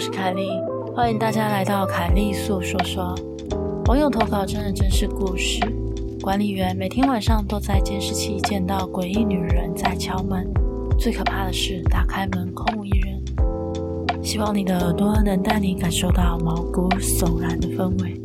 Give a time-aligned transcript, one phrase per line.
[0.00, 0.48] 我是凯莉，
[0.96, 3.14] 欢迎大家来到凯莉诉说说。
[3.84, 5.60] 网友投稿真人真事故事。
[6.22, 10.50] 管理员每天晚上都在监视器见到诡异女人在敲门，
[10.98, 14.24] 最可怕的是打开门空无一人。
[14.24, 18.18] 希望你的耳朵能带你感受到毛骨悚然的氛围。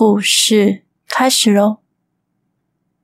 [0.00, 1.80] 故事开始喽！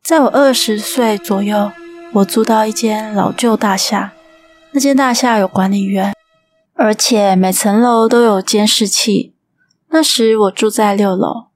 [0.00, 1.72] 在我二十岁左右，
[2.12, 4.12] 我租到一间老旧大厦。
[4.70, 6.14] 那间大厦有管理员，
[6.74, 9.34] 而且每层楼都有监视器。
[9.88, 11.48] 那时我住在六楼。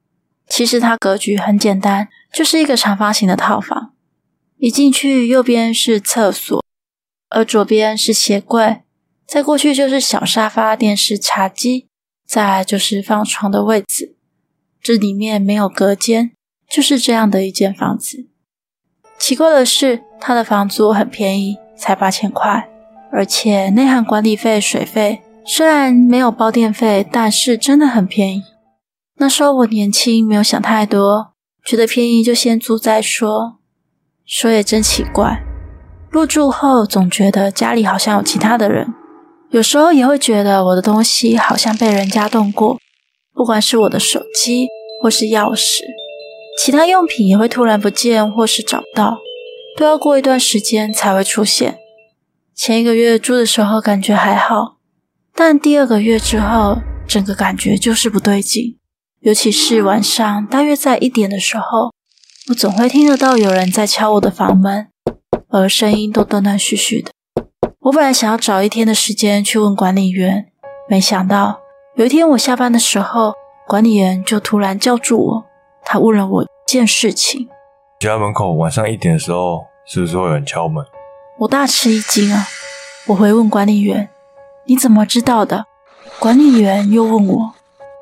[0.49, 3.93] 其实它格局很简单，就是一个长方形的套房。
[4.57, 6.61] 一进去，右边是厕所，
[7.29, 8.81] 而左边是鞋柜。
[9.25, 11.87] 再过去就是小沙发、电视、茶几，
[12.27, 14.17] 再就是放床的位置。
[14.89, 16.31] 这里面没有隔间，
[16.67, 18.27] 就是这样的一间房子。
[19.19, 22.67] 奇怪的是，他的房租很便宜，才八千块，
[23.13, 25.21] 而且内含管理费、水费。
[25.45, 28.45] 虽然没有包电费，但是真的很便宜。
[29.17, 33.59] 那时候我年轻，没有想太多，觉得便宜就先租再说。
[34.25, 35.43] 说也真奇怪，
[36.11, 38.95] 入住后总觉得家里好像有其他的人，
[39.51, 42.79] 有时候也会觉得我的东西好像被人家动过。
[43.35, 44.67] 不管是我的手机
[45.01, 45.81] 或是钥匙，
[46.59, 49.19] 其他用品也会突然不见或是找不到，
[49.77, 51.79] 都要过一段时间才会出现。
[52.55, 54.79] 前一个月住的时候感觉还好，
[55.35, 58.77] 但第二个月之后，整个感觉就是不对劲。
[59.21, 61.93] 尤其是晚上，大约在一点的时候，
[62.49, 64.89] 我总会听得到有人在敲我的房门，
[65.49, 67.13] 而声音都断断续续的。
[67.83, 70.47] 我本来想要找一天的时间去问管理员，
[70.89, 71.61] 没想到。
[71.97, 73.35] 有一天我下班的时候，
[73.69, 75.45] 管理员就突然叫住我，
[75.85, 77.51] 他问了我一件事情：
[78.01, 80.83] 家门口晚上一点的时候，是不是会有人敲门？
[81.41, 82.47] 我大吃一惊啊！
[83.09, 84.09] 我回问管理员
[84.65, 85.67] ：“你怎么知道的？”
[86.19, 87.53] 管理员又问我：“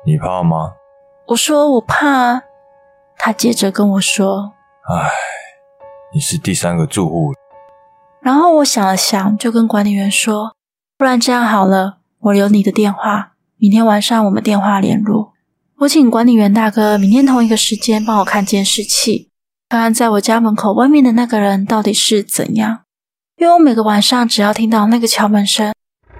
[0.07, 0.75] 你怕吗？”
[1.27, 2.43] 我说：“我怕啊。”
[3.19, 4.53] 他接着跟我说
[4.87, 5.09] ：“唉，
[6.13, 7.33] 你是第三个住户。”
[8.23, 10.55] 然后我想了想，就跟管理员说
[10.97, 15.33] ：“不然这样好了，我留你的电话。”明天晚上我们电话联络。
[15.79, 19.29] 我请管理员大哥明天同一个时间帮我看监视器，
[19.69, 22.79] 看看在我家门口外面的那个人到底是怎样。
[23.37, 25.71] 因为我每个晚上只要听到那个敲门声，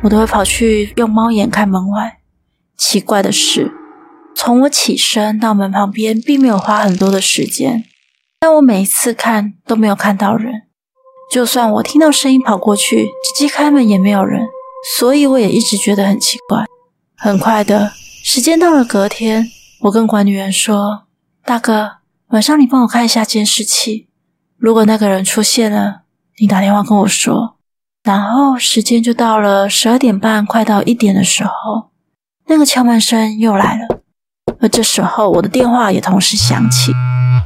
[0.03, 2.19] 我都会跑去用猫眼看门外。
[2.78, 3.72] 奇怪的是，
[4.35, 7.84] 从我起身到门旁边并没有花很多的时间，
[8.39, 10.68] 但我每一次看都没有看到人。
[11.31, 14.45] 就算我听到声音跑过去，直接开门也没有人，
[14.97, 16.63] 所以我也一直觉得很奇怪。
[17.16, 17.91] 很快的
[18.30, 19.48] 时间到了，隔天，
[19.84, 21.04] 我跟管理员说
[21.46, 24.10] ：“大哥，晚上你帮我看一下监视器，
[24.58, 26.02] 如果那个人出现了，
[26.38, 27.56] 你打电话跟我说。”
[28.04, 31.92] 然后时间就到了十二点半，快到一点的时候，
[32.48, 34.02] 那个敲门声又来了，
[34.60, 36.92] 而这时候我的电话也同时响起。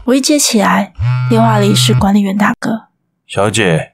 [0.05, 0.93] 我一接起来，
[1.29, 2.87] 电话里是管理员大哥
[3.29, 3.91] ：“小姐，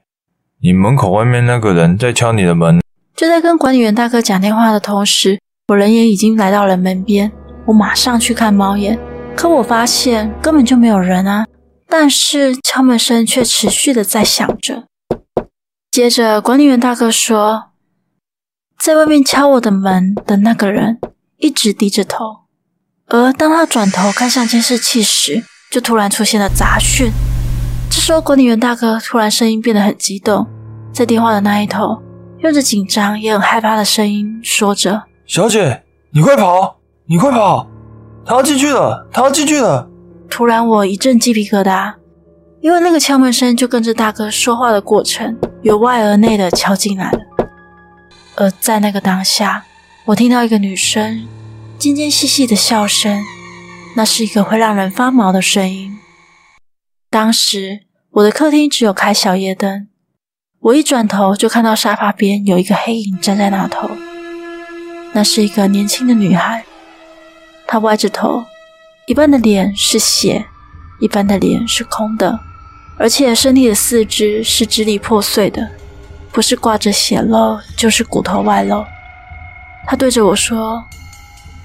[0.62, 2.80] 你门口外面那个人在敲你的门。”
[3.14, 5.38] 就在跟管理员大哥讲电话的同时。
[5.68, 7.30] 我人也已经来到了门边，
[7.66, 8.98] 我马上去看猫眼，
[9.36, 11.44] 可我发现根本就没有人啊！
[11.86, 14.84] 但是敲门声却持续的在响着。
[15.90, 17.64] 接着管理员大哥说，
[18.78, 20.98] 在外面敲我的门的那个人
[21.36, 22.24] 一直低着头，
[23.08, 27.12] 而当他转头看向监视器时，就突然出现了杂讯。
[27.90, 30.46] 这时候管理员大哥突然声音变得很激动，
[30.94, 32.02] 在电话的那一头
[32.38, 35.02] 用着紧张也很害怕的声音说着。
[35.28, 36.78] 小姐，你快跑！
[37.04, 37.68] 你快跑！
[38.24, 39.06] 他要进去了！
[39.12, 39.86] 他要进去了！
[40.30, 41.92] 突然，我一阵鸡皮疙瘩，
[42.62, 47.20] 因为那个敲门声就跟着大哥说话的过程，由外而内的敲进来了。
[48.36, 49.66] 而在那个当下，
[50.06, 51.28] 我听到一个女生
[51.76, 53.20] 尖尖细细的笑声，
[53.96, 55.98] 那是一个会让人发毛的声音。
[57.10, 57.80] 当时
[58.12, 59.88] 我的客厅只有开小夜灯，
[60.60, 63.90] 我一转头就看到沙发边有一个黑影站在那头。
[65.12, 66.64] 那是一个年轻的女孩，
[67.66, 68.44] 她歪着头，
[69.06, 70.44] 一半的脸是血，
[71.00, 72.38] 一半的脸是空的，
[72.98, 75.68] 而且身体的四肢是支离破碎的，
[76.30, 78.84] 不是挂着血漏，就是骨头外露。
[79.86, 80.84] 她对着我说：“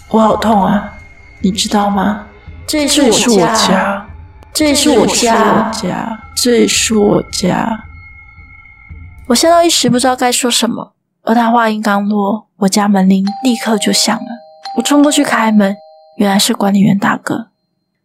[0.09, 0.93] 我好痛啊，
[1.41, 2.25] 你知道吗？
[2.65, 4.07] 这里是我家，
[4.53, 5.71] 这里是我家，
[6.33, 7.83] 这里是我家。”
[9.27, 10.93] 我吓到一时不知道该说什么，
[11.23, 12.47] 而她话音刚落。
[12.63, 14.25] 我家门铃立刻就响了。
[14.77, 15.75] 我冲过去开门，
[16.17, 17.49] 原来是管理员大哥。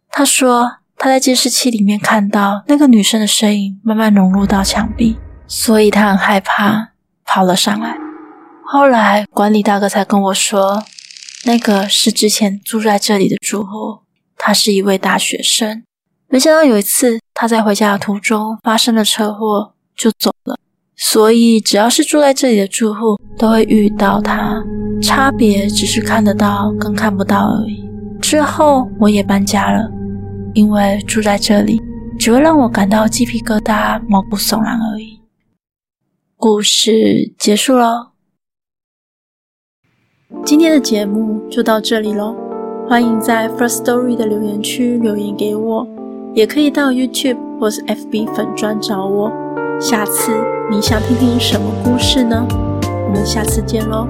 [0.09, 5.17] 他说他在监视器里面看到那个女生的身影慢慢融入到墙壁，
[5.47, 6.89] 所以他很害怕，
[7.25, 7.95] 跑了上来。
[8.65, 10.83] 后来管理大哥才跟我说，
[11.45, 13.99] 那个是之前住在这里的住户，
[14.37, 15.83] 他是一位大学生。
[16.27, 20.31] 没想到有一次他在回家的途中发生了车祸，就走。
[21.01, 24.61] 所以只要是住在这里的住户都会遇到它，
[25.01, 27.89] 差别只是看得到跟看不到而已。
[28.21, 29.89] 之后我也搬家了，
[30.53, 31.81] 因为住在这里
[32.19, 35.21] 只会让我感到鸡皮疙瘩、毛骨悚然而已。
[36.35, 38.09] 故事结束喽。
[40.43, 42.35] 今天的节目就到这里喽，
[42.89, 45.87] 欢迎在 First Story 的留言区留言给我，
[46.35, 49.31] 也可以到 YouTube 或是 FB 粉专找我。
[49.79, 50.31] 下次
[50.69, 52.45] 你想听听什么故事呢？
[53.07, 54.07] 我们下次见喽。